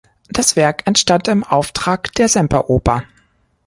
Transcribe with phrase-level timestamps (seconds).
[0.31, 3.03] Das Werk entstand im Auftrag der Semperoper.